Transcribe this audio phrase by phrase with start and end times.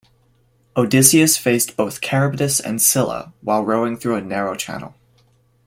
[0.75, 4.95] Odysseus faced both Charybdis and Scylla while rowing through a narrow channel.